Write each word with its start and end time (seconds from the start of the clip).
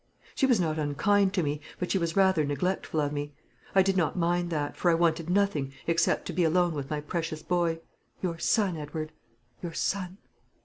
She 0.33 0.47
was 0.47 0.59
not 0.59 0.79
unkind 0.79 1.31
to 1.35 1.43
me, 1.43 1.61
but 1.77 1.91
she 1.91 1.99
was 1.99 2.15
rather 2.15 2.43
neglectful 2.43 2.99
of 2.99 3.13
me. 3.13 3.33
I 3.75 3.83
did 3.83 3.95
not 3.95 4.17
mind 4.17 4.49
that, 4.49 4.75
for 4.75 4.89
I 4.89 4.95
wanted 4.95 5.29
nothing 5.29 5.73
except 5.85 6.25
to 6.25 6.33
be 6.33 6.43
alone 6.43 6.73
with 6.73 6.89
my 6.89 7.01
precious 7.01 7.43
boy 7.43 7.81
your 8.19 8.39
son, 8.39 8.77
Edward; 8.77 9.11
your 9.61 9.73
son. 9.73 10.17